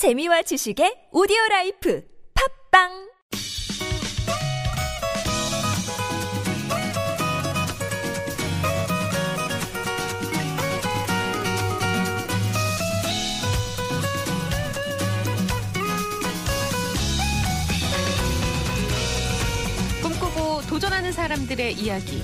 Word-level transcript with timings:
재미와 0.00 0.40
지식의 0.40 1.08
오디오 1.12 1.36
라이프 1.50 2.02
팝빵 2.70 2.88
꿈꾸고 20.02 20.62
도전하는 20.66 21.12
사람들의 21.12 21.74
이야기 21.74 22.22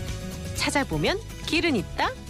찾아보면 0.55 1.19
길은 1.45 1.77
있다. 1.77 2.26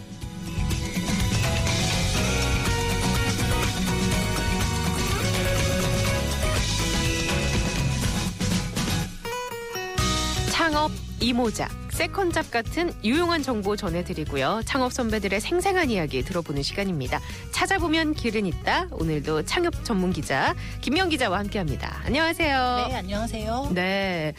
창업 10.77 10.93
이모작 11.21 11.71
세컨잡 11.91 12.51
같은 12.51 12.93
유용한 13.03 13.43
정보 13.43 13.77
전해드리고요. 13.77 14.61
창업 14.67 14.93
선배들의 14.93 15.41
생생한 15.41 15.89
이야기 15.89 16.23
들어보는 16.23 16.63
시간입니다. 16.63 17.19
찾아보면 17.51 18.13
길은 18.13 18.45
있다. 18.45 18.89
오늘도 18.91 19.47
창업 19.47 19.87
전문 19.87 20.13
기자 20.13 20.55
김명 20.83 21.09
기자와 21.09 21.39
함께합니다. 21.39 22.03
안녕하세요. 22.05 22.89
네, 22.91 22.95
안녕하세요. 22.95 23.71
네. 23.73 24.35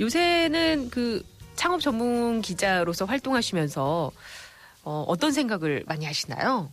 요새는 0.00 0.88
그 0.88 1.22
창업 1.54 1.82
전문 1.82 2.40
기자로서 2.40 3.04
활동하시면서 3.04 4.10
어, 4.84 5.04
어떤 5.06 5.32
생각을 5.32 5.84
많이 5.86 6.06
하시나요? 6.06 6.72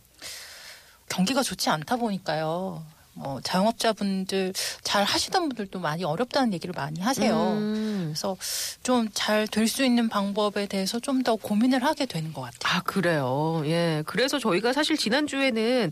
경기가 1.10 1.42
좋지 1.42 1.68
않다 1.68 1.96
보니까요. 1.96 2.82
뭐 3.14 3.40
자영업자분들 3.42 4.52
잘 4.82 5.04
하시던 5.04 5.48
분들도 5.48 5.78
많이 5.80 6.04
어렵다는 6.04 6.52
얘기를 6.54 6.72
많이 6.74 7.00
하세요. 7.00 7.34
음. 7.52 8.02
그래서 8.12 8.36
좀 8.82 9.08
잘 9.12 9.46
될 9.48 9.66
수 9.68 9.84
있는 9.84 10.08
방법에 10.08 10.66
대해서 10.66 10.98
좀 11.00 11.22
더 11.22 11.36
고민을 11.36 11.84
하게 11.84 12.06
되는 12.06 12.32
것 12.32 12.40
같아요. 12.40 12.78
아, 12.78 12.82
그래요. 12.82 13.62
예. 13.66 14.02
그래서 14.06 14.38
저희가 14.40 14.72
사실 14.72 14.96
지난 14.96 15.26
주에는 15.28 15.90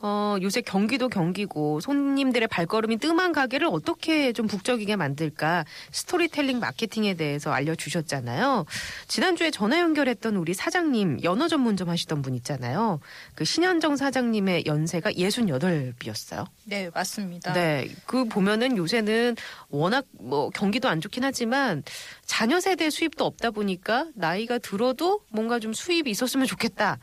어, 0.00 0.36
요새 0.42 0.60
경기도 0.62 1.08
경기고 1.08 1.78
손님들의 1.80 2.48
발걸음이 2.48 2.96
뜸한 2.96 3.32
가게를 3.32 3.68
어떻게 3.70 4.32
좀 4.32 4.48
북적이게 4.48 4.96
만들까 4.96 5.64
스토리텔링 5.92 6.58
마케팅에 6.58 7.14
대해서 7.14 7.52
알려주셨잖아요. 7.52 8.64
지난 9.06 9.36
주에 9.36 9.52
전화 9.52 9.78
연결했던 9.78 10.34
우리 10.34 10.54
사장님 10.54 11.22
연어 11.22 11.46
전문점 11.46 11.88
하시던 11.88 12.22
분 12.22 12.34
있잖아요. 12.34 12.98
그 13.36 13.44
신현정 13.44 13.94
사장님의 13.96 14.64
연세가 14.66 15.12
68이었어요. 15.12 16.46
네, 16.64 16.90
맞습니다. 16.94 17.52
네. 17.52 17.88
그 18.06 18.24
보면은 18.24 18.76
요새는 18.76 19.36
워낙 19.68 20.06
뭐 20.12 20.50
경기도 20.50 20.88
안 20.88 21.00
좋긴 21.00 21.24
하지만 21.24 21.82
자녀 22.24 22.60
세대 22.60 22.90
수입도 22.90 23.24
없다 23.24 23.50
보니까 23.50 24.06
나이가 24.14 24.58
들어도 24.58 25.20
뭔가 25.30 25.58
좀 25.58 25.72
수입이 25.72 26.10
있었으면 26.10 26.46
좋겠다 26.46 26.98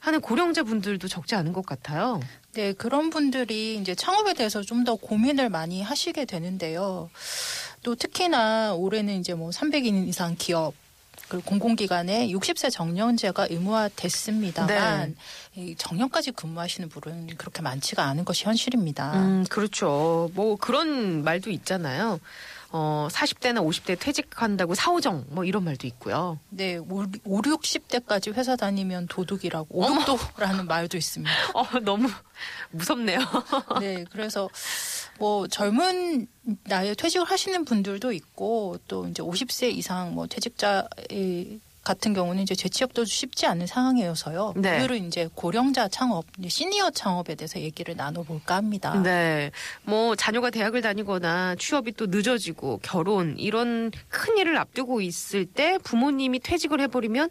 하는 0.00 0.20
고령자 0.20 0.64
분들도 0.64 1.08
적지 1.08 1.34
않은 1.34 1.52
것 1.52 1.64
같아요. 1.64 2.20
네, 2.52 2.72
그런 2.72 3.10
분들이 3.10 3.76
이제 3.76 3.94
창업에 3.94 4.34
대해서 4.34 4.62
좀 4.62 4.84
더 4.84 4.96
고민을 4.96 5.48
많이 5.48 5.82
하시게 5.82 6.26
되는데요. 6.26 7.08
또 7.82 7.94
특히나 7.94 8.74
올해는 8.74 9.18
이제 9.18 9.32
뭐 9.32 9.48
300인 9.48 10.06
이상 10.06 10.36
기업 10.38 10.74
그리고 11.34 11.48
공공기관에 11.48 12.28
60세 12.28 12.70
정년제가 12.70 13.48
의무화됐습니다만 13.50 15.16
이 15.56 15.74
정년까지 15.76 16.30
근무하시는 16.32 16.88
분은 16.88 17.36
그렇게 17.36 17.60
많지가 17.60 18.04
않은 18.04 18.24
것이 18.24 18.44
현실입니다. 18.44 19.14
음, 19.14 19.44
그렇죠. 19.50 20.30
뭐 20.34 20.56
그런 20.56 21.24
말도 21.24 21.50
있잖아요. 21.50 22.20
어, 22.70 23.08
40대나 23.10 23.64
50대 23.64 23.98
퇴직한다고 23.98 24.74
사오정 24.74 25.26
뭐 25.30 25.44
이런 25.44 25.64
말도 25.64 25.86
있고요. 25.88 26.38
네, 26.50 26.76
5, 26.76 27.04
60대까지 27.24 28.32
회사 28.34 28.56
다니면 28.56 29.06
도둑이라고 29.08 29.78
오독도라는 29.78 30.66
말도 30.66 30.96
있습니다. 30.96 31.32
어, 31.54 31.64
너무 31.82 32.08
무섭네요. 32.70 33.18
네, 33.80 34.04
그래서 34.10 34.48
뭐 35.18 35.46
젊은 35.46 36.26
나이에 36.64 36.94
퇴직을 36.94 37.26
하시는 37.26 37.64
분들도 37.64 38.12
있고 38.12 38.78
또 38.88 39.06
이제 39.08 39.22
50세 39.22 39.72
이상 39.72 40.14
뭐 40.14 40.26
퇴직자 40.26 40.88
같은 41.84 42.14
경우는 42.14 42.42
이제 42.42 42.54
재취업도 42.54 43.04
쉽지 43.04 43.46
않은 43.46 43.66
상황이어서요. 43.66 44.54
네. 44.56 44.78
오늘은 44.78 45.06
이제 45.06 45.28
고령자 45.34 45.88
창업, 45.88 46.24
이제 46.38 46.48
시니어 46.48 46.90
창업에 46.90 47.34
대해서 47.34 47.60
얘기를 47.60 47.94
나눠볼까 47.94 48.56
합니다. 48.56 48.94
네. 49.02 49.50
뭐 49.84 50.16
자녀가 50.16 50.50
대학을 50.50 50.80
다니거나 50.80 51.56
취업이 51.56 51.92
또 51.92 52.06
늦어지고 52.06 52.80
결혼 52.82 53.36
이런 53.38 53.92
큰 54.08 54.38
일을 54.38 54.56
앞두고 54.56 55.02
있을 55.02 55.44
때 55.44 55.78
부모님이 55.84 56.40
퇴직을 56.40 56.80
해버리면 56.80 57.28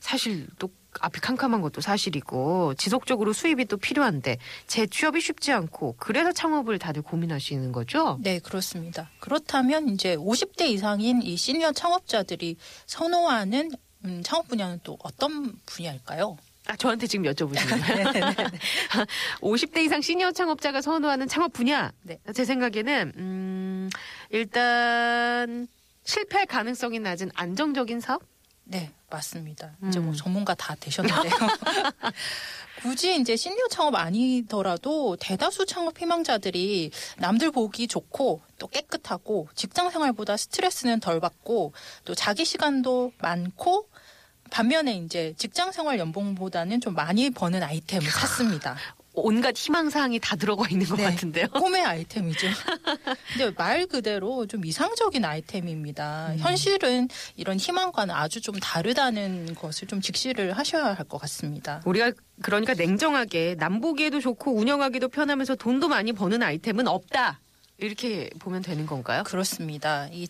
사실 0.00 0.48
또 0.58 0.68
앞이 1.00 1.20
캄캄한 1.20 1.60
것도 1.62 1.80
사실이고 1.80 2.74
지속적으로 2.74 3.32
수입이 3.32 3.64
또 3.66 3.76
필요한데 3.76 4.38
재취업이 4.66 5.20
쉽지 5.20 5.52
않고 5.52 5.96
그래서 5.98 6.32
창업을 6.32 6.78
다들 6.78 7.02
고민하시는 7.02 7.72
거죠? 7.72 8.18
네, 8.20 8.38
그렇습니다. 8.38 9.10
그렇다면 9.20 9.88
이제 9.88 10.16
50대 10.16 10.62
이상인 10.62 11.22
이 11.22 11.36
시니어 11.36 11.72
창업자들이 11.72 12.56
선호하는 12.86 13.70
음, 14.04 14.22
창업 14.24 14.48
분야는 14.48 14.80
또 14.82 14.98
어떤 15.02 15.54
분야일까요? 15.66 16.36
아, 16.66 16.76
저한테 16.76 17.06
지금 17.06 17.24
여쭤보시는 17.24 18.12
거예요? 18.12 18.32
50대 19.40 19.78
이상 19.78 20.00
시니어 20.00 20.32
창업자가 20.32 20.80
선호하는 20.80 21.28
창업 21.28 21.52
분야. 21.52 21.92
네. 22.02 22.18
제 22.34 22.44
생각에는, 22.44 23.12
음, 23.16 23.90
일단, 24.30 25.66
실패 26.04 26.44
가능성이 26.44 27.00
낮은 27.00 27.30
안정적인 27.34 28.00
사업? 28.00 28.22
네, 28.72 28.90
맞습니다. 29.10 29.70
이제 29.86 29.98
뭐 29.98 30.12
음. 30.12 30.14
전문가 30.14 30.54
다 30.54 30.74
되셨는데요. 30.80 31.30
굳이 32.80 33.20
이제 33.20 33.36
시니어 33.36 33.68
창업 33.70 33.94
아니더라도 33.94 35.16
대다수 35.20 35.66
창업 35.66 36.00
희망자들이 36.00 36.90
남들 37.18 37.50
보기 37.50 37.86
좋고 37.86 38.40
또 38.58 38.66
깨끗하고 38.68 39.48
직장 39.54 39.90
생활보다 39.90 40.38
스트레스는 40.38 41.00
덜 41.00 41.20
받고 41.20 41.74
또 42.06 42.14
자기 42.14 42.46
시간도 42.46 43.12
많고 43.18 43.88
반면에 44.50 44.94
이제 44.94 45.34
직장 45.36 45.70
생활 45.70 45.98
연봉보다는 45.98 46.80
좀 46.80 46.94
많이 46.94 47.28
버는 47.28 47.62
아이템을 47.62 48.08
찾습니다. 48.10 48.78
온갖 49.14 49.54
희망사항이 49.56 50.18
다 50.20 50.36
들어가 50.36 50.66
있는 50.70 50.86
것 50.86 50.96
네. 50.96 51.04
같은데요. 51.04 51.48
꿈의 51.48 51.82
아이템이죠. 51.84 52.46
근데 53.36 53.50
말 53.56 53.86
그대로 53.86 54.46
좀 54.46 54.64
이상적인 54.64 55.24
아이템입니다. 55.24 56.34
현실은 56.38 57.08
이런 57.36 57.58
희망과는 57.58 58.14
아주 58.14 58.40
좀 58.40 58.58
다르다는 58.58 59.54
것을 59.54 59.86
좀 59.88 60.00
직시를 60.00 60.52
하셔야 60.56 60.94
할 60.94 61.02
것 61.02 61.18
같습니다. 61.18 61.82
우리가 61.84 62.12
그러니까 62.42 62.74
냉정하게 62.74 63.56
남보기에도 63.58 64.20
좋고 64.20 64.54
운영하기도 64.54 65.08
편하면서 65.08 65.56
돈도 65.56 65.88
많이 65.88 66.12
버는 66.12 66.42
아이템은 66.42 66.88
없다. 66.88 67.40
이렇게 67.86 68.30
보면 68.38 68.62
되는 68.62 68.86
건가요? 68.86 69.22
그렇습니다. 69.24 70.08
이 70.12 70.26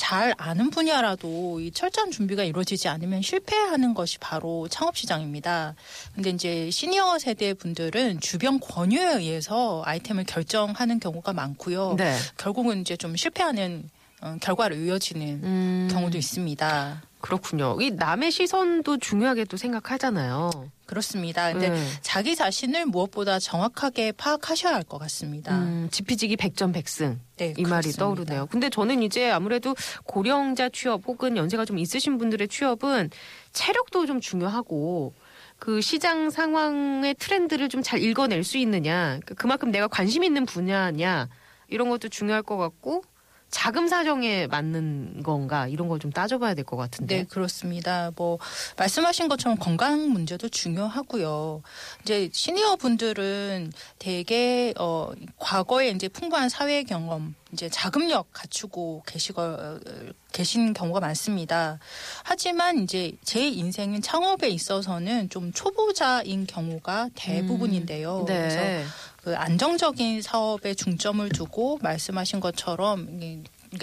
잘 0.00 0.34
아는 0.38 0.70
분야라도 0.70 1.60
이 1.60 1.70
철저한 1.70 2.10
준비가 2.10 2.42
이루어지지 2.42 2.88
않으면 2.88 3.20
실패하는 3.22 3.92
것이 3.92 4.18
바로 4.18 4.66
창업 4.68 4.96
시장입니다. 4.96 5.74
근데 6.14 6.30
이제 6.30 6.70
시니어 6.70 7.18
세대 7.18 7.52
분들은 7.54 8.20
주변 8.20 8.58
권유에 8.58 9.16
의해서 9.18 9.82
아이템을 9.84 10.24
결정하는 10.24 10.98
경우가 10.98 11.32
많고요. 11.34 11.96
네. 11.96 12.16
결국은 12.38 12.80
이제 12.80 12.96
좀 12.96 13.14
실패하는 13.14 13.90
어, 14.22 14.36
결과로 14.40 14.74
이어지는 14.74 15.26
음, 15.44 15.88
경우도 15.92 16.16
있습니다. 16.18 17.02
그렇군요. 17.20 17.76
이 17.80 17.90
남의 17.90 18.30
시선도 18.30 18.98
중요하게 18.98 19.44
또 19.44 19.56
생각하잖아요. 19.56 20.50
그렇습니다. 20.86 21.52
근데 21.52 21.68
네. 21.70 21.86
자기 22.00 22.34
자신을 22.34 22.86
무엇보다 22.86 23.38
정확하게 23.38 24.12
파악하셔야 24.12 24.74
할 24.74 24.82
것 24.82 24.98
같습니다. 24.98 25.56
음, 25.58 25.88
지피지기 25.90 26.36
백전백승. 26.36 27.20
네, 27.36 27.54
이 27.56 27.62
말이 27.62 27.92
그렇습니다. 27.92 27.98
떠오르네요. 27.98 28.46
근데 28.46 28.70
저는 28.70 29.02
이제 29.02 29.30
아무래도 29.30 29.76
고령자 30.04 30.70
취업 30.70 31.02
혹은 31.06 31.36
연세가 31.36 31.64
좀 31.64 31.78
있으신 31.78 32.18
분들의 32.18 32.48
취업은 32.48 33.10
체력도 33.52 34.06
좀 34.06 34.20
중요하고 34.20 35.12
그 35.58 35.80
시장 35.80 36.30
상황의 36.30 37.14
트렌드를 37.16 37.68
좀 37.68 37.82
잘 37.82 38.02
읽어낼 38.02 38.42
수 38.44 38.56
있느냐, 38.58 39.20
그- 39.26 39.34
그만큼 39.34 39.70
내가 39.70 39.86
관심 39.88 40.24
있는 40.24 40.44
분야냐 40.46 41.28
이런 41.68 41.88
것도 41.90 42.08
중요할 42.08 42.42
것 42.42 42.56
같고 42.56 43.04
자금 43.50 43.88
사정에 43.88 44.46
맞는 44.46 45.22
건가 45.22 45.66
이런 45.68 45.88
걸 45.88 46.00
좀 46.00 46.10
따져봐야 46.10 46.54
될 46.54 46.64
것 46.64 46.76
같은데. 46.76 47.16
네, 47.18 47.24
그렇습니다. 47.24 48.10
뭐 48.16 48.38
말씀하신 48.78 49.28
것처럼 49.28 49.58
건강 49.58 50.08
문제도 50.10 50.48
중요하고요. 50.48 51.62
이제 52.02 52.30
시니어 52.32 52.76
분들은 52.76 53.72
대개 53.98 54.72
어 54.78 55.10
과거에 55.38 55.90
이제 55.90 56.08
풍부한 56.08 56.48
사회 56.48 56.82
경험, 56.84 57.34
이제 57.52 57.68
자금력 57.68 58.28
갖추고 58.32 59.02
계시거 59.06 59.78
계신 60.32 60.72
경우가 60.72 61.00
많습니다. 61.00 61.78
하지만 62.22 62.78
이제 62.78 63.12
제 63.24 63.46
인생은 63.48 64.00
창업에 64.00 64.48
있어서는 64.48 65.28
좀 65.28 65.52
초보자인 65.52 66.46
경우가 66.46 67.10
대부분인데요. 67.14 68.24
그래서 68.26 68.56
네. 68.60 68.84
그 69.22 69.36
안정적인 69.36 70.22
사업에 70.22 70.74
중점을 70.74 71.28
두고 71.30 71.78
말씀하신 71.82 72.40
것처럼 72.40 73.08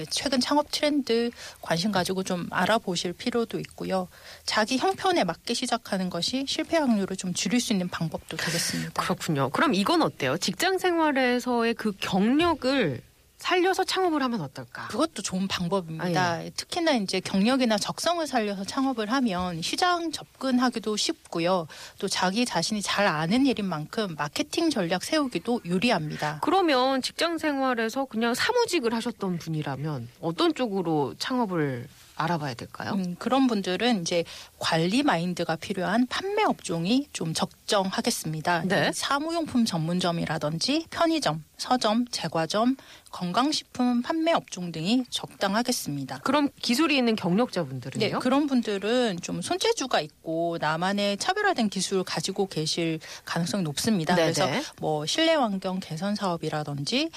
최근 0.10 0.40
창업 0.42 0.68
트렌드 0.72 1.32
관심 1.62 1.92
가지고 1.92 2.24
좀 2.24 2.48
알아보실 2.52 3.14
필요도 3.14 3.60
있고요. 3.60 4.08
자기 4.46 4.78
형편에 4.78 5.24
맞게 5.24 5.54
시작하는 5.54 6.10
것이 6.10 6.46
실패 6.48 6.78
확률을 6.78 7.16
좀 7.16 7.34
줄일 7.34 7.62
수 7.62 7.72
있는 7.72 7.88
방법도 7.88 8.36
되겠습니다. 8.36 9.02
그렇군요. 9.02 9.50
그럼 9.50 9.74
이건 9.74 10.02
어때요? 10.02 10.38
직장 10.38 10.78
생활에서의 10.78 11.76
그 11.76 11.94
경력을 12.00 13.02
살려서 13.38 13.84
창업을 13.84 14.22
하면 14.24 14.42
어떨까? 14.42 14.88
그것도 14.88 15.22
좋은 15.22 15.48
방법입니다. 15.48 16.06
아, 16.34 16.44
예. 16.44 16.50
특히나 16.50 16.94
이제 16.94 17.20
경력이나 17.20 17.78
적성을 17.78 18.26
살려서 18.26 18.64
창업을 18.64 19.12
하면 19.12 19.62
시장 19.62 20.12
접근하기도 20.12 20.98
쉽고요. 20.98 21.68
또 22.00 22.08
자기 22.08 22.46
자신이 22.46 22.82
잘 22.82 23.06
아는 23.06 23.46
일인 23.46 23.66
만큼 23.66 24.16
마케팅 24.18 24.70
전략 24.70 25.04
세우기도 25.04 25.62
유리합니다. 25.66 26.40
그러면 26.42 27.02
직장 27.02 27.38
생활에서 27.38 28.06
그냥 28.06 28.34
사무직을 28.34 28.94
하셨던 28.94 29.38
분이라면 29.38 30.10
어떤 30.20 30.54
쪽으로 30.54 31.14
창업을 31.20 31.88
알아봐야 32.18 32.56
될까요? 32.56 32.94
음, 32.94 33.16
그런 33.20 33.48
분들은 33.48 34.02
이제 34.02 34.24
관리 34.60 35.04
마인드가 35.04 35.56
필요한 35.56 36.08
판매 36.08 36.44
업종이 36.44 37.08
좀 37.14 37.34
적정하겠습니다. 37.34 38.64
네. 38.66 38.92
사무용품 38.94 39.66
전문점이라든지 39.66 40.88
편의점, 40.90 41.44
서점, 41.58 42.06
제과점, 42.10 42.76
건강식품 43.12 44.02
판매 44.02 44.34
업종 44.34 44.72
등이 44.72 45.06
적당하겠습니다. 45.10 46.20
그럼 46.20 46.50
기술이 46.62 46.98
있는 46.98 47.16
경력자분들은요? 47.16 48.06
네, 48.06 48.12
그런 48.20 48.48
분들은 48.48 49.22
좀 49.22 49.42
손재주가 49.42 50.02
있고 50.02 50.58
나만의 50.60 51.18
차별화된 51.18 51.70
기술을 51.70 52.04
가지고 52.04 52.48
계실 52.48 53.00
가능성이 53.26 53.64
높습니다. 53.64 54.16
네네. 54.16 54.34
그래서 54.34 54.72
뭐 54.80 55.06
실내 55.06 55.34
환경 55.34 55.80
개선 55.80 56.16
사업이라든지 56.16 57.10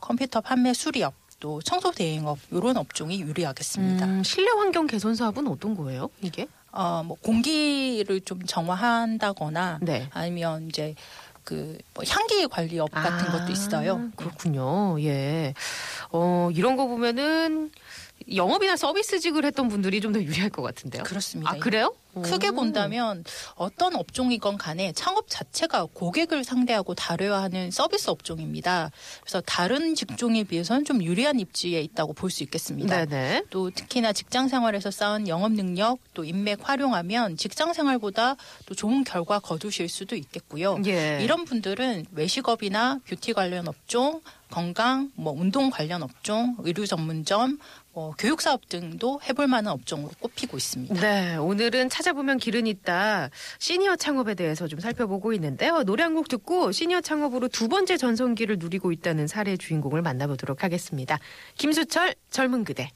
컴퓨터 0.00 0.40
판매 0.40 0.74
수리업 0.74 1.14
또 1.40 1.60
청소 1.62 1.90
대행업 1.92 2.38
이런 2.50 2.76
업종이 2.76 3.20
유리하겠습니다. 3.20 4.04
음, 4.06 4.22
실내 4.24 4.50
환경 4.50 4.86
개선 4.86 5.14
사업은 5.14 5.46
어떤 5.48 5.76
거예요? 5.76 6.10
이게? 6.20 6.48
어, 6.72 7.02
뭐 7.04 7.16
공기를 7.22 8.20
좀 8.22 8.42
정화한다거나 8.44 9.78
네. 9.82 10.08
아니면 10.12 10.68
이제 10.68 10.94
그뭐 11.44 12.04
향기 12.08 12.46
관리업 12.46 12.90
같은 12.90 13.28
아, 13.28 13.32
것도 13.38 13.52
있어요. 13.52 14.10
그렇군요. 14.16 15.00
예. 15.00 15.54
어, 16.10 16.50
이런 16.52 16.76
거 16.76 16.86
보면은 16.86 17.70
영업이나 18.34 18.76
서비스직을 18.76 19.44
했던 19.44 19.68
분들이 19.68 20.00
좀 20.00 20.12
더 20.12 20.20
유리할 20.20 20.50
것 20.50 20.60
같은데요. 20.62 21.04
그렇습니다. 21.04 21.52
아, 21.52 21.54
그래요? 21.56 21.94
크게 22.22 22.48
오. 22.48 22.54
본다면 22.54 23.24
어떤 23.54 23.94
업종이건 23.96 24.58
간에 24.58 24.92
창업 24.92 25.26
자체가 25.28 25.86
고객을 25.92 26.44
상대하고 26.44 26.94
다뤄야 26.94 27.42
하는 27.42 27.70
서비스 27.70 28.10
업종입니다. 28.10 28.90
그래서 29.20 29.40
다른 29.42 29.94
직종에 29.94 30.44
비해서는 30.44 30.84
좀 30.84 31.02
유리한 31.02 31.40
입지에 31.40 31.80
있다고 31.82 32.12
볼 32.12 32.28
수 32.30 32.42
있겠습니다. 32.42 33.06
네네. 33.06 33.44
또 33.50 33.70
특히나 33.70 34.12
직장 34.12 34.48
생활에서 34.48 34.90
쌓은 34.90 35.28
영업 35.28 35.52
능력 35.52 35.98
또 36.12 36.24
인맥 36.24 36.68
활용하면 36.68 37.36
직장 37.38 37.72
생활보다 37.72 38.36
또 38.66 38.74
좋은 38.74 39.02
결과 39.04 39.38
거두실 39.38 39.88
수도 39.88 40.14
있겠고요. 40.14 40.78
예. 40.86 41.18
이런 41.22 41.44
분들은 41.46 42.06
외식업이나 42.12 43.00
뷰티 43.08 43.32
관련 43.32 43.66
업종, 43.66 44.20
건강, 44.50 45.10
뭐 45.14 45.32
운동 45.32 45.70
관련 45.70 46.02
업종, 46.02 46.56
의류 46.60 46.86
전문점, 46.86 47.58
뭐 47.92 48.14
교육 48.18 48.40
사업 48.40 48.68
등도 48.68 49.20
해볼 49.28 49.46
만한 49.46 49.72
업종으로 49.72 50.10
꼽히고 50.20 50.56
있습니다. 50.56 50.94
네, 51.00 51.36
오늘은 51.36 51.88
찾아 51.90 52.07
보면 52.12 52.38
길은 52.38 52.66
있다. 52.66 53.30
시니어 53.58 53.96
창업에 53.96 54.34
대해서 54.34 54.66
좀 54.68 54.80
살펴보고 54.80 55.32
있는데요. 55.32 55.82
노래 55.84 56.02
한 56.02 56.14
곡 56.14 56.28
듣고 56.28 56.72
시니어 56.72 57.00
창업으로 57.00 57.48
두 57.48 57.68
번째 57.68 57.96
전성기를 57.96 58.56
누리고 58.58 58.90
있다는 58.92 59.26
사례 59.28 59.56
주인공을 59.56 60.02
만나보도록 60.02 60.64
하겠습니다. 60.64 61.18
김수철, 61.56 62.14
젊은 62.30 62.64
그대. 62.64 62.90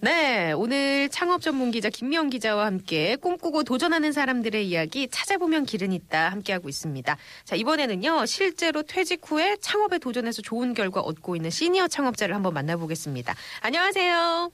네, 0.00 0.52
오늘 0.52 1.08
창업 1.08 1.40
전문 1.42 1.72
기자 1.72 1.90
김미영 1.90 2.30
기자와 2.30 2.66
함께 2.66 3.16
꿈꾸고 3.16 3.64
도전하는 3.64 4.12
사람들의 4.12 4.68
이야기 4.68 5.08
찾아보면 5.08 5.64
길은 5.64 5.92
있다 5.92 6.28
함께하고 6.28 6.68
있습니다. 6.68 7.16
자, 7.44 7.56
이번에는요, 7.56 8.24
실제로 8.26 8.84
퇴직 8.84 9.20
후에 9.24 9.56
창업에 9.60 9.98
도전해서 9.98 10.40
좋은 10.42 10.72
결과 10.74 11.00
얻고 11.00 11.34
있는 11.34 11.50
시니어 11.50 11.88
창업자를 11.88 12.32
한번 12.32 12.54
만나보겠습니다. 12.54 13.34
안녕하세요. 13.60 14.52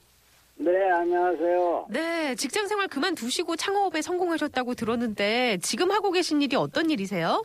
네, 0.56 0.70
안녕하세요. 0.90 1.86
네, 1.90 2.34
직장 2.36 2.66
생활 2.66 2.88
그만두시고 2.88 3.56
창업에 3.56 4.00
성공하셨다고 4.00 4.74
들었는데 4.74 5.58
지금 5.62 5.90
하고 5.90 6.10
계신 6.10 6.40
일이 6.40 6.56
어떤 6.56 6.88
일이세요? 6.88 7.44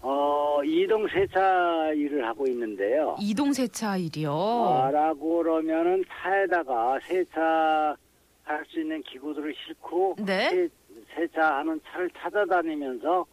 어, 0.00 0.60
이동 0.64 1.06
세차 1.08 1.90
일을 1.94 2.26
하고 2.26 2.46
있는데요. 2.46 3.16
이동 3.20 3.52
세차 3.52 3.96
일이요. 3.96 4.32
아, 4.32 4.90
라고 4.90 5.38
그러면은 5.38 6.04
차에다가 6.08 6.98
세차 7.06 7.96
할 8.44 8.64
수 8.70 8.80
있는 8.80 9.02
기구들을 9.02 9.52
싣고 9.66 10.16
네. 10.24 10.50
세, 10.50 10.68
세차하는 11.16 11.80
차를 11.88 12.08
찾아다니면서 12.16 13.26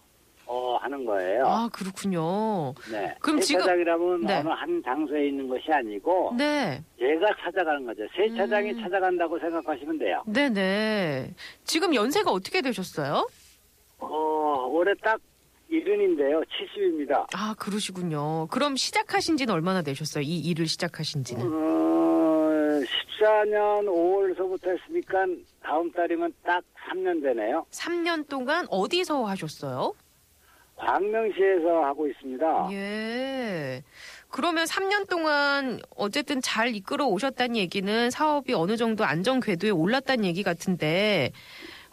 어, 0.45 0.75
하는 0.77 1.05
거예요. 1.05 1.45
아, 1.45 1.69
그렇군요. 1.71 2.73
네. 2.91 3.15
그럼 3.21 3.39
지금- 3.39 3.61
세차장이라면 3.61 4.21
네. 4.21 4.39
어느 4.39 4.49
한 4.49 4.81
장소에 4.83 5.27
있는 5.27 5.47
것이 5.47 5.71
아니고 5.71 6.33
네. 6.37 6.83
제가 6.99 7.27
찾아가는 7.41 7.85
거죠. 7.85 8.01
세차장이 8.15 8.71
음. 8.71 8.81
찾아간다고 8.81 9.37
생각하시면 9.39 9.99
돼요. 9.99 10.23
네네. 10.25 11.33
지금 11.63 11.93
연세가 11.93 12.31
어떻게 12.31 12.61
되셨어요? 12.61 13.27
어, 13.99 14.67
올해 14.69 14.93
딱 15.01 15.19
이른인데요. 15.73 16.41
70입니다. 16.41 17.25
아, 17.33 17.55
그러시군요. 17.57 18.47
그럼 18.47 18.75
시작하신 18.75 19.37
지는 19.37 19.53
얼마나 19.53 19.81
되셨어요? 19.81 20.23
이 20.23 20.39
일을 20.39 20.67
시작하신 20.67 21.23
지는? 21.23 21.45
어, 21.47 22.79
14년 23.19 23.85
5월서부터 23.87 24.67
했으니까 24.77 25.25
다음 25.63 25.91
달이면 25.91 26.33
딱 26.45 26.63
3년 26.91 27.23
되네요. 27.23 27.65
3년 27.71 28.27
동안 28.29 28.67
어디서 28.69 29.25
하셨어요? 29.25 29.93
광명시에서 30.75 31.83
하고 31.83 32.07
있습니다. 32.07 32.69
예. 32.71 33.83
그러면 34.29 34.65
3년 34.65 35.07
동안 35.07 35.79
어쨌든 35.95 36.41
잘 36.41 36.75
이끌어 36.75 37.05
오셨다는 37.05 37.55
얘기는 37.55 38.09
사업이 38.09 38.53
어느 38.53 38.75
정도 38.75 39.05
안정 39.05 39.39
궤도에 39.39 39.69
올랐다는 39.69 40.25
얘기 40.25 40.41
같은데 40.43 41.31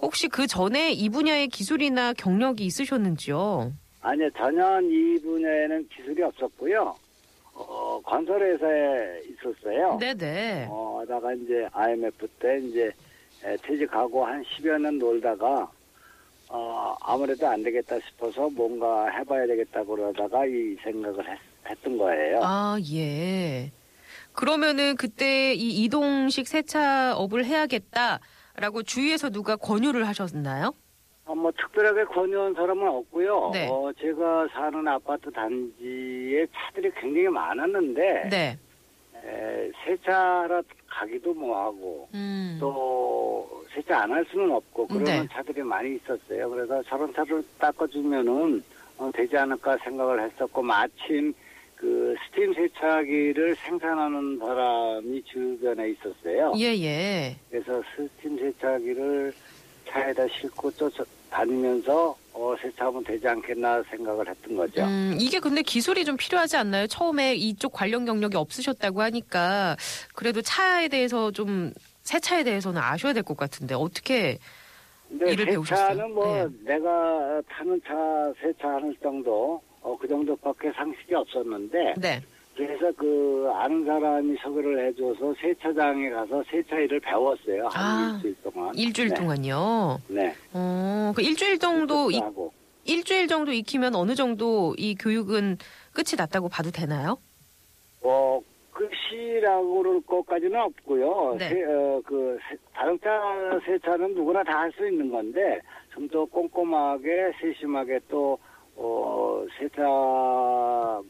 혹시 0.00 0.28
그 0.28 0.46
전에 0.46 0.92
이 0.92 1.08
분야의 1.08 1.48
기술이나 1.48 2.12
경력이 2.14 2.64
있으셨는지요? 2.64 3.72
아니요, 4.00 4.30
전혀 4.36 4.80
이 4.80 5.18
분야에는 5.20 5.88
기술이 5.88 6.22
없었고요. 6.22 6.94
어, 7.54 8.00
건설회사에 8.04 9.20
있었어요. 9.28 9.98
네네. 9.98 10.68
어, 10.70 11.02
다가 11.06 11.34
이제 11.34 11.68
IMF 11.72 12.26
때 12.38 12.58
이제 12.58 12.90
에, 13.44 13.56
퇴직하고 13.62 14.24
한 14.24 14.42
10여 14.42 14.80
년 14.80 14.98
놀다가 14.98 15.70
어, 16.48 16.96
아무래도 17.00 17.46
안 17.46 17.62
되겠다 17.62 17.98
싶어서 18.00 18.48
뭔가 18.50 19.08
해봐야 19.10 19.46
되겠다 19.46 19.84
그러다가 19.84 20.46
이 20.46 20.76
생각을 20.82 21.28
했, 21.30 21.38
했던 21.68 21.98
거예요. 21.98 22.40
아, 22.42 22.78
예. 22.92 23.70
그러면은 24.32 24.96
그때 24.96 25.52
이 25.54 25.84
이동식 25.84 26.48
세차업을 26.48 27.44
해야겠다 27.44 28.20
라고 28.56 28.82
주위에서 28.82 29.30
누가 29.30 29.56
권유를 29.56 30.06
하셨나요? 30.06 30.72
어, 31.24 31.34
뭐 31.34 31.52
특별하게 31.52 32.04
권유한 32.04 32.54
사람은 32.54 32.86
없고요. 32.88 33.50
네. 33.52 33.68
어, 33.70 33.90
제가 34.00 34.48
사는 34.52 34.86
아파트 34.88 35.30
단지에 35.30 36.46
차들이 36.52 36.90
굉장히 37.00 37.28
많았는데 37.28 38.28
네. 38.30 38.58
에, 39.22 39.70
세차하러 39.84 40.62
가기도 40.88 41.32
뭐하고 41.34 42.08
음. 42.14 42.56
또 42.60 43.64
세차 43.72 44.00
안 44.02 44.10
할 44.12 44.24
수는 44.30 44.50
없고 44.50 44.88
그러는 44.88 45.04
네. 45.04 45.28
차들이 45.30 45.62
많이 45.62 45.94
있었어요. 45.96 46.50
그래서 46.50 46.82
저런 46.84 47.12
차를 47.14 47.42
닦아주면은 47.58 48.62
어, 48.98 49.10
되지 49.14 49.36
않을까 49.36 49.76
생각을 49.84 50.20
했었고 50.24 50.60
마침 50.62 51.32
그 51.80 52.14
스팀 52.28 52.52
세차기를 52.52 53.56
생산하는 53.56 54.38
사람이 54.38 55.22
주변에 55.24 55.90
있었어요. 55.92 56.52
예, 56.58 56.66
예. 56.78 57.36
그래서 57.48 57.82
스팀 57.96 58.36
세차기를 58.38 59.32
차에다 59.88 60.26
싣고 60.28 60.70
쫓아 60.72 61.02
다니면서 61.30 62.14
어, 62.34 62.54
세차하면 62.60 63.02
되지 63.04 63.26
않겠나 63.26 63.82
생각을 63.90 64.28
했던 64.28 64.56
거죠. 64.56 64.82
음, 64.84 65.16
이게 65.18 65.40
근데 65.40 65.62
기술이 65.62 66.04
좀 66.04 66.18
필요하지 66.18 66.58
않나요? 66.58 66.86
처음에 66.86 67.34
이쪽 67.34 67.72
관련 67.72 68.04
경력이 68.04 68.36
없으셨다고 68.36 69.00
하니까 69.00 69.76
그래도 70.14 70.42
차에 70.42 70.88
대해서 70.88 71.30
좀 71.30 71.72
세차에 72.02 72.44
대해서는 72.44 72.78
아셔야 72.82 73.14
될 73.14 73.22
것 73.22 73.38
같은데 73.38 73.74
어떻게 73.74 74.38
일을 75.12 75.36
새 75.38 75.44
배우셨어요? 75.46 75.88
차는 75.96 76.14
뭐 76.14 76.26
네. 76.36 76.46
내가 76.74 77.40
타는 77.48 77.80
차 77.86 77.94
세차 78.42 78.68
하는 78.68 78.94
정도 79.02 79.62
어, 79.82 79.96
그 79.98 80.06
정도밖에 80.08 80.70
상식이 80.72 81.14
없었는데 81.14 81.94
네. 82.00 82.20
그래서 82.56 82.92
그 82.96 83.48
아는 83.54 83.84
사람이 83.86 84.36
소개를 84.42 84.86
해줘서 84.88 85.32
세차장에 85.40 86.10
가서 86.10 86.42
세차 86.50 86.76
일을 86.78 87.00
배웠어요 87.00 87.66
한 87.68 87.72
아, 87.74 88.14
일주일 88.16 88.36
동안. 88.42 88.74
일주일 88.74 89.08
네. 89.08 89.14
동안요. 89.14 89.98
네. 90.08 90.34
어, 90.52 91.12
그 91.16 91.22
일주일 91.22 91.58
정도 91.58 92.10
이, 92.10 92.20
일주일 92.84 93.28
정도 93.28 93.52
익히면 93.52 93.94
어느 93.94 94.14
정도 94.14 94.74
이 94.76 94.94
교육은 94.94 95.56
끝이 95.92 96.16
났다고 96.18 96.48
봐도 96.50 96.70
되나요? 96.70 97.16
어 98.02 98.40
끝이라고 98.72 99.82
그럴 99.82 100.00
것까지는 100.02 100.58
없고요. 100.60 101.36
네. 101.38 101.48
세- 101.50 101.64
어, 101.64 102.00
그 102.04 102.38
세- 102.48 102.56
자동차 102.74 103.10
세차는 103.64 104.14
누구나 104.14 104.42
다 104.42 104.60
할 104.60 104.72
수 104.72 104.86
있는 104.86 105.10
건데 105.10 105.60
좀 105.94 106.08
더 106.08 106.24
꼼꼼하게 106.26 107.32
세심하게 107.40 108.00
또 108.08 108.38
어, 108.76 109.44
세차 109.58 109.82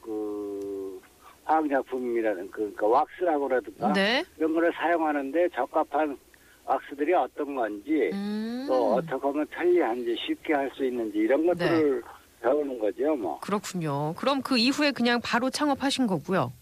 그 0.03 1.01
화학약품이라는 1.45 2.51
그 2.51 2.57
그러니까 2.59 2.87
왁스라고 2.87 3.49
그러든가 3.49 3.93
네. 3.93 4.25
이런 4.39 4.55
거를 4.55 4.73
사용하는데 4.73 5.49
적합한 5.51 6.17
왁스들이 6.65 7.13
어떤 7.15 7.55
건지 7.57 8.11
음. 8.13 8.65
또 8.69 8.95
어떻게 8.95 9.27
하면 9.27 9.47
편리한지 9.47 10.17
쉽게 10.27 10.55
할 10.55 10.71
수 10.75 10.85
있는지 10.85 11.19
이런 11.19 11.45
것들을 11.47 12.03
배우는 12.43 12.79
거죠, 12.79 13.17
뭐. 13.17 13.39
그렇군요. 13.41 14.15
그럼 14.17 14.41
그 14.43 14.57
이후에 14.57 14.93
그냥 14.93 15.21
바로 15.23 15.51
창업하신 15.51 16.07
거고요. 16.07 16.53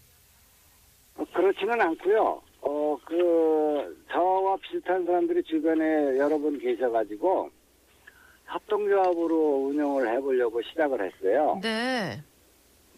어, 1.15 1.25
그렇지는 1.33 1.79
않고요. 1.79 2.41
어, 2.61 2.97
그, 3.05 4.03
저와 4.11 4.57
비슷한 4.57 5.05
사람들이 5.05 5.41
주변에 5.43 6.17
여러 6.17 6.37
분 6.37 6.59
계셔가지고, 6.59 7.49
협동조합으로 8.49 9.67
운영을 9.69 10.07
해보려고 10.15 10.61
시작을 10.61 10.99
했어요. 11.05 11.59
네. 11.61 12.19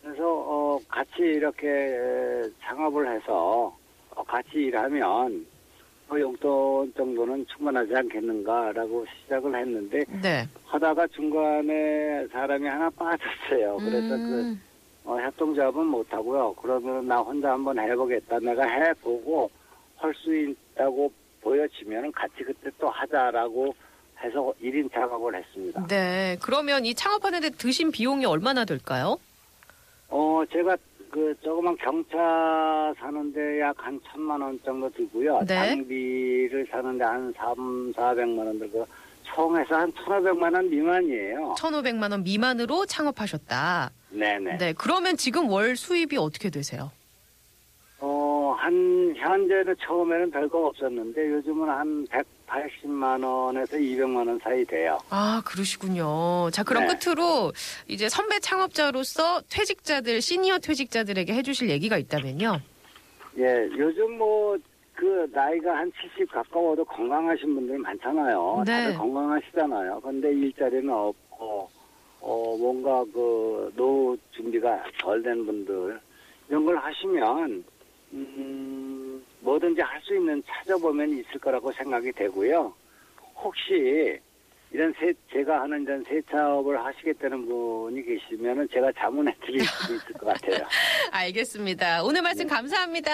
그래서, 0.01 0.23
어, 0.25 0.79
같이 0.87 1.19
이렇게 1.19 1.67
에, 1.67 2.41
창업을 2.61 3.13
해서, 3.15 3.75
어, 4.15 4.23
같이 4.23 4.49
일하면, 4.55 5.45
그 6.07 6.19
용돈 6.19 6.93
정도는 6.95 7.45
충분하지 7.47 7.95
않겠는가라고 7.95 9.05
시작을 9.23 9.55
했는데, 9.55 9.99
네. 10.21 10.45
하다가 10.65 11.07
중간에 11.07 12.27
사람이 12.31 12.67
하나 12.67 12.89
빠졌어요. 12.89 13.77
그래서 13.77 14.07
그, 14.09 14.41
음. 14.41 14.61
어, 15.03 15.17
협동조합은 15.19 15.85
못하고요. 15.85 16.53
그러면 16.61 17.07
나 17.07 17.19
혼자 17.19 17.51
한번 17.51 17.79
해보겠다. 17.79 18.39
내가 18.39 18.63
해보고 18.63 19.49
할 19.97 20.13
수 20.15 20.35
있다고 20.35 21.11
보여지면 21.41 22.11
같이 22.11 22.43
그때 22.43 22.69
또 22.79 22.89
하자라고 22.89 23.73
해서 24.23 24.53
1인 24.61 24.91
작업을 24.91 25.35
했습니다. 25.35 25.85
네. 25.87 26.37
그러면 26.41 26.85
이 26.85 26.93
창업하는데 26.93 27.51
드신 27.51 27.91
비용이 27.91 28.25
얼마나 28.25 28.65
될까요? 28.65 29.17
어, 30.09 30.43
제가 30.51 30.77
그 31.09 31.35
조그만 31.41 31.75
경차 31.77 32.17
사는데 32.99 33.59
약 33.61 33.75
한 33.77 33.99
천만 34.09 34.39
원 34.41 34.59
정도 34.63 34.89
들고요. 34.91 35.39
네. 35.47 35.55
장비를 35.69 36.67
사는데 36.71 37.03
한 37.03 37.33
3, 37.35 37.91
400만 37.93 38.37
원 38.45 38.59
들고 38.59 38.87
총 39.23 39.57
해서 39.57 39.75
한 39.75 39.91
1,500만 39.93 40.53
원 40.53 40.69
미만이에요. 40.69 41.55
1,500만 41.57 42.11
원 42.11 42.23
미만으로 42.23 42.85
창업하셨다. 42.85 43.91
네네. 44.11 44.57
네. 44.57 44.73
그러면 44.73 45.17
지금 45.17 45.49
월 45.49 45.75
수입이 45.75 46.17
어떻게 46.17 46.49
되세요? 46.49 46.91
어, 47.99 48.55
한, 48.57 49.13
현재는 49.15 49.75
처음에는 49.81 50.31
별거 50.31 50.67
없었는데 50.67 51.29
요즘은 51.31 51.69
한 51.69 52.07
180만 52.51 53.23
원에서 53.23 53.77
200만 53.77 54.27
원 54.27 54.39
사이 54.39 54.65
돼요. 54.65 54.97
아, 55.09 55.41
그러시군요. 55.45 56.49
자, 56.51 56.63
그럼 56.63 56.85
네. 56.87 56.95
끝으로 56.95 57.53
이제 57.87 58.09
선배 58.09 58.39
창업자로서 58.39 59.41
퇴직자들, 59.49 60.21
시니어 60.21 60.59
퇴직자들에게 60.59 61.33
해주실 61.33 61.69
얘기가 61.69 61.97
있다면요. 61.97 62.59
예, 63.37 63.69
요즘 63.77 64.17
뭐, 64.17 64.57
그, 64.93 65.29
나이가 65.31 65.77
한 65.77 65.91
70 66.01 66.29
가까워도 66.31 66.83
건강하신 66.85 67.55
분들 67.55 67.79
많잖아요. 67.79 68.63
네. 68.65 68.71
다들 68.71 68.97
건강하시잖아요. 68.97 70.01
근데 70.01 70.31
일자리는 70.33 70.89
없고, 70.89 71.69
어, 72.19 72.57
뭔가 72.57 73.03
그, 73.13 73.71
노후 73.75 74.17
준비가 74.31 74.83
덜 74.99 75.23
된 75.23 75.45
분들, 75.45 75.99
이런 76.49 76.65
걸 76.65 76.77
하시면, 76.77 77.63
음, 78.13 79.23
뭐든지 79.41 79.81
할 79.81 80.01
수 80.01 80.15
있는 80.15 80.41
찾아보면 80.47 81.09
있을 81.11 81.39
거라고 81.39 81.71
생각이 81.71 82.11
되고요. 82.13 82.73
혹시, 83.35 84.19
이런 84.71 84.93
세, 84.99 85.13
제가 85.31 85.61
하는 85.61 85.83
이런 85.83 86.03
세차업을 86.07 86.83
하시겠다는 86.83 87.45
분이 87.45 88.03
계시면은 88.03 88.67
제가 88.73 88.91
자문해 88.97 89.35
드릴 89.45 89.61
수도 89.65 89.93
있을 89.95 90.13
것 90.13 90.25
같아요. 90.27 90.65
알겠습니다. 91.11 92.03
오늘 92.03 92.21
말씀 92.21 92.47
감사합니다. 92.47 93.11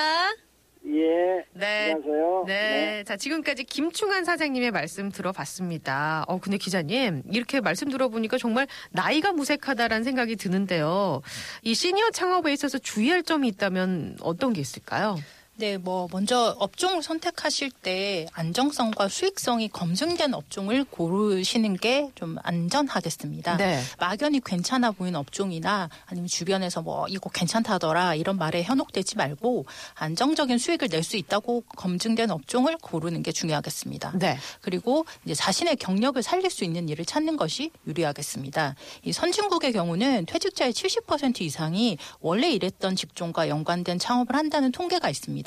예. 0.85 1.43
네. 1.53 1.91
안녕하세요. 1.91 2.43
네. 2.47 3.03
자, 3.05 3.17
지금까지 3.17 3.63
김충한 3.65 4.23
사장님의 4.23 4.71
말씀 4.71 5.09
들어봤습니다. 5.09 6.23
어, 6.27 6.39
근데 6.39 6.57
기자님, 6.57 7.23
이렇게 7.31 7.59
말씀 7.59 7.89
들어보니까 7.89 8.37
정말 8.37 8.67
나이가 8.91 9.33
무색하다라는 9.33 10.03
생각이 10.03 10.35
드는데요. 10.37 11.21
이 11.63 11.73
시니어 11.73 12.11
창업에 12.11 12.53
있어서 12.53 12.77
주의할 12.77 13.23
점이 13.23 13.47
있다면 13.49 14.17
어떤 14.21 14.53
게 14.53 14.61
있을까요? 14.61 15.17
네, 15.59 15.77
뭐 15.77 16.07
먼저 16.11 16.55
업종을 16.59 17.01
선택하실 17.01 17.71
때 17.71 18.27
안정성과 18.33 19.07
수익성이 19.09 19.69
검증된 19.69 20.35
업종을 20.35 20.83
고르시는 20.85 21.77
게 21.77 21.97
좀 22.13 22.37
안전하겠습니다. 22.43 23.57
네. 23.57 23.81
막연히 23.99 24.39
괜찮아 24.43 24.91
보이는 24.91 25.19
업종이나 25.19 25.89
아니면 26.05 26.27
주변에서 26.27 26.81
뭐 26.83 27.07
이거 27.07 27.29
괜찮다더라 27.29 28.15
이런 28.15 28.37
말에 28.37 28.61
현혹되지 28.63 29.17
말고 29.17 29.65
안정적인 29.95 30.57
수익을 30.59 30.89
낼 30.91 31.03
수 31.07 31.15
있다고 31.15 31.61
검증된 31.75 32.29
업종을 32.31 32.75
고르는 32.81 33.23
게 33.23 33.31
중요하겠습니다. 33.31 34.11
네. 34.19 34.37
그리고 34.61 35.05
이제 35.25 35.33
자신의 35.33 35.77
경력을 35.77 36.21
살릴 36.21 36.49
수 36.51 36.65
있는 36.65 36.89
일을 36.89 37.05
찾는 37.05 37.37
것이 37.37 37.71
유리하겠습니다. 37.87 38.75
이 39.03 39.13
선진국의 39.13 39.71
경우는 39.73 40.25
퇴직자의 40.25 40.73
70% 40.73 41.41
이상이 41.41 41.97
원래 42.19 42.49
일했던 42.51 42.95
직종과 42.97 43.47
연관된 43.47 43.99
창업을 43.99 44.35
한다는 44.35 44.71
통계가 44.71 45.09
있습니다. 45.09 45.46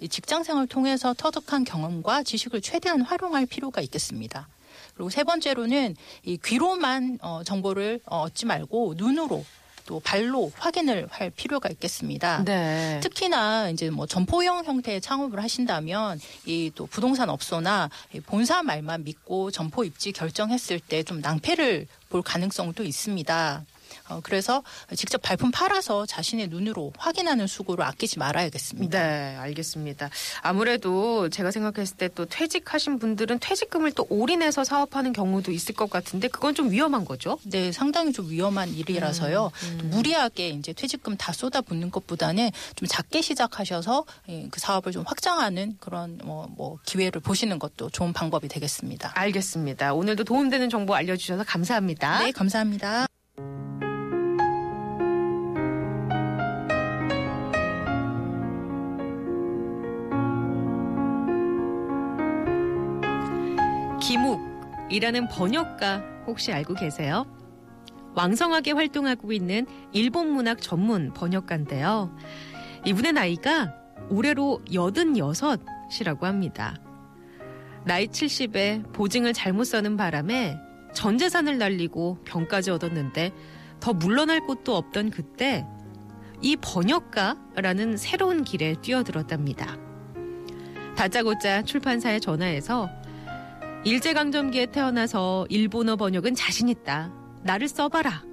이 0.00 0.08
직장 0.08 0.42
생활을 0.42 0.66
통해서 0.66 1.14
터득한 1.14 1.64
경험과 1.64 2.22
지식을 2.24 2.60
최대한 2.60 3.02
활용할 3.02 3.46
필요가 3.46 3.80
있겠습니다. 3.80 4.48
그리고 4.94 5.10
세 5.10 5.22
번째로는 5.24 5.94
이 6.24 6.38
귀로만 6.44 7.18
어, 7.22 7.42
정보를 7.44 8.00
어, 8.06 8.22
얻지 8.22 8.46
말고 8.46 8.94
눈으로 8.96 9.44
또 9.86 10.00
발로 10.00 10.52
확인을 10.58 11.08
할 11.10 11.30
필요가 11.30 11.70
있겠습니다. 11.70 12.42
네. 12.44 13.00
특히나 13.02 13.70
이제 13.70 13.88
뭐 13.88 14.06
점포형 14.06 14.64
형태의 14.64 15.00
창업을 15.00 15.42
하신다면 15.42 16.20
이 16.46 16.70
또 16.74 16.84
부동산 16.86 17.30
업소나 17.30 17.88
이 18.12 18.20
본사 18.20 18.62
말만 18.62 19.04
믿고 19.04 19.50
점포 19.50 19.84
입지 19.84 20.12
결정했을 20.12 20.78
때 20.80 21.02
좀 21.04 21.20
낭패를 21.22 21.86
볼 22.10 22.20
가능성도 22.22 22.82
있습니다. 22.84 23.64
어, 24.08 24.20
그래서 24.22 24.62
직접 24.94 25.22
발품 25.22 25.50
팔아서 25.50 26.04
자신의 26.06 26.48
눈으로 26.48 26.92
확인하는 26.98 27.46
수고를 27.46 27.84
아끼지 27.84 28.18
말아야겠습니다. 28.18 28.98
네, 28.98 29.36
알겠습니다. 29.36 30.10
아무래도 30.42 31.28
제가 31.30 31.50
생각했을 31.50 31.96
때 31.96 32.08
또 32.14 32.24
퇴직하신 32.26 32.98
분들은 32.98 33.38
퇴직금을 33.38 33.92
또 33.92 34.06
올인해서 34.08 34.64
사업하는 34.64 35.12
경우도 35.12 35.52
있을 35.52 35.74
것 35.74 35.90
같은데 35.90 36.28
그건 36.28 36.54
좀 36.54 36.70
위험한 36.70 37.04
거죠? 37.04 37.38
네, 37.44 37.72
상당히 37.72 38.12
좀 38.12 38.30
위험한 38.30 38.70
일이라서요. 38.70 39.50
음, 39.64 39.78
또 39.80 39.86
무리하게 39.86 40.48
이제 40.50 40.72
퇴직금 40.72 41.16
다 41.16 41.32
쏟아붓는 41.32 41.90
것보다는 41.90 42.50
좀 42.76 42.88
작게 42.88 43.22
시작하셔서 43.22 44.04
예, 44.30 44.48
그 44.50 44.60
사업을 44.60 44.92
좀 44.92 45.04
확장하는 45.06 45.76
그런 45.80 46.18
뭐, 46.24 46.48
뭐 46.56 46.78
기회를 46.86 47.20
보시는 47.20 47.58
것도 47.58 47.90
좋은 47.90 48.12
방법이 48.12 48.48
되겠습니다. 48.48 49.12
알겠습니다. 49.14 49.94
오늘도 49.94 50.24
도움되는 50.24 50.70
정보 50.70 50.94
알려주셔서 50.94 51.44
감사합니다. 51.44 52.24
네, 52.24 52.32
감사합니다. 52.32 53.07
이라는 64.98 65.28
번역가 65.28 66.02
혹시 66.26 66.52
알고 66.52 66.74
계세요? 66.74 67.24
왕성하게 68.16 68.72
활동하고 68.72 69.30
있는 69.30 69.64
일본 69.92 70.32
문학 70.32 70.60
전문 70.60 71.12
번역가인데요. 71.12 72.12
이분의 72.84 73.12
나이가 73.12 73.72
올해로 74.10 74.60
86이라고 74.66 76.22
합니다. 76.22 76.74
나이 77.84 78.08
70에 78.08 78.92
보증을 78.92 79.34
잘못 79.34 79.64
써는 79.64 79.96
바람에 79.96 80.58
전 80.92 81.16
재산을 81.16 81.58
날리고 81.58 82.18
병까지 82.24 82.72
얻었는데 82.72 83.30
더 83.78 83.92
물러날 83.92 84.44
곳도 84.46 84.74
없던 84.74 85.10
그때 85.10 85.64
이 86.42 86.56
번역가라는 86.56 87.96
새로운 87.96 88.42
길에 88.42 88.74
뛰어들었답니다. 88.82 89.76
다짜고짜 90.96 91.62
출판사에 91.62 92.18
전화해서 92.18 92.90
일제강점기에 93.84 94.66
태어나서 94.66 95.46
일본어 95.48 95.96
번역은 95.96 96.34
자신있다. 96.34 97.12
나를 97.42 97.68
써봐라. 97.68 98.24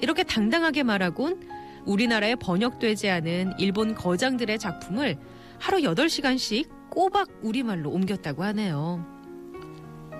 이렇게 0.00 0.22
당당하게 0.22 0.82
말하곤 0.82 1.48
우리나라에 1.86 2.34
번역되지 2.34 3.08
않은 3.08 3.54
일본 3.58 3.94
거장들의 3.94 4.58
작품을 4.58 5.16
하루 5.58 5.78
8시간씩 5.78 6.68
꼬박 6.90 7.28
우리말로 7.42 7.90
옮겼다고 7.90 8.44
하네요. 8.44 9.04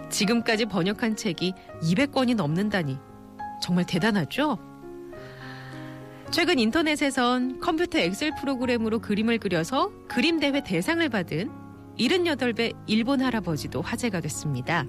지금까지 0.09 0.67
번역한 0.67 1.17
책이 1.17 1.53
200권이 1.83 2.35
넘는다니 2.37 2.99
정말 3.61 3.85
대단하죠? 3.87 4.59
최근 6.31 6.59
인터넷에선 6.59 7.61
컴퓨터 7.61 7.99
엑셀 7.99 8.33
프로그램으로 8.41 9.01
그림을 9.01 9.39
그려서 9.39 9.91
그림대회 10.09 10.63
대상을 10.63 11.07
받은 11.09 11.66
78배 11.99 12.75
일본 12.87 13.21
할아버지도 13.21 13.83
화제가 13.83 14.21
됐습니다. 14.21 14.85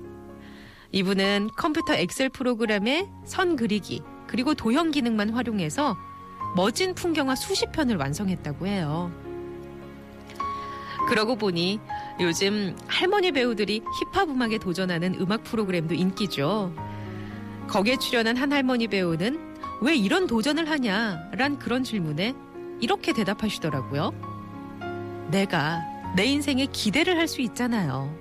이분은 0.91 1.49
컴퓨터 1.57 1.93
엑셀 1.93 2.29
프로그램의 2.29 3.09
선 3.25 3.55
그리기, 3.55 4.01
그리고 4.27 4.53
도형 4.53 4.91
기능만 4.91 5.31
활용해서 5.31 5.95
멋진 6.55 6.95
풍경화 6.95 7.35
수십 7.35 7.71
편을 7.71 7.97
완성했다고 7.97 8.67
해요. 8.67 9.11
그러고 11.07 11.35
보니 11.35 11.79
요즘 12.19 12.75
할머니 12.87 13.31
배우들이 13.31 13.81
힙합 14.11 14.29
음악에 14.29 14.57
도전하는 14.57 15.15
음악 15.21 15.43
프로그램도 15.43 15.93
인기죠. 15.93 16.73
거기에 17.67 17.97
출연한 17.97 18.37
한 18.37 18.51
할머니 18.51 18.87
배우는 18.87 19.55
왜 19.81 19.95
이런 19.95 20.27
도전을 20.27 20.69
하냐 20.69 21.29
란 21.33 21.59
그런 21.59 21.83
질문에 21.83 22.33
이렇게 22.81 23.13
대답하시더라고요. 23.13 24.11
내가 25.31 25.81
내 26.17 26.25
인생에 26.25 26.65
기대를 26.65 27.15
할 27.15 27.27
수 27.27 27.41
있잖아요. 27.41 28.12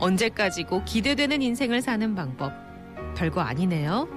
언제까지고 0.00 0.82
기대되는 0.84 1.40
인생을 1.40 1.80
사는 1.80 2.16
방법 2.16 2.52
별거 3.16 3.42
아니네요. 3.42 4.08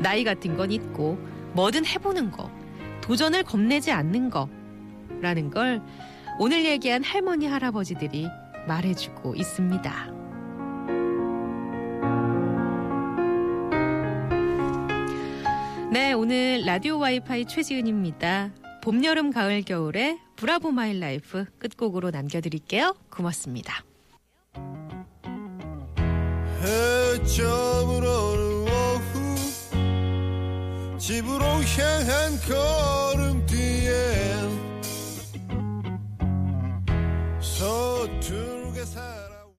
나이 0.00 0.22
같은 0.22 0.56
건 0.56 0.70
있고 0.70 1.18
뭐든 1.54 1.84
해보는 1.84 2.30
거, 2.30 2.48
도전을 3.00 3.42
겁내지 3.42 3.90
않는 3.90 4.30
거라는 4.30 5.50
걸 5.50 5.82
오늘 6.38 6.64
얘기한 6.64 7.02
할머니 7.02 7.48
할아버지들이 7.48 8.28
말해주고 8.68 9.34
있습니다. 9.34 9.92
네, 15.90 16.12
오늘 16.12 16.62
라디오 16.64 17.00
와이파이 17.00 17.46
최지은입니다. 17.46 18.61
봄, 18.82 19.04
여름, 19.04 19.30
가을, 19.30 19.62
겨울에 19.62 20.18
브라보 20.34 20.72
마이 20.72 20.98
라이프 20.98 21.44
끝곡으로 21.60 22.10
남겨드릴게요. 22.10 22.96
고맙습니다. 23.10 23.84
오후 28.66 29.38
집으로 30.98 31.44
향한 31.44 32.36
걸음 32.48 33.46
뒤에 33.46 33.92
서툴 37.40 38.61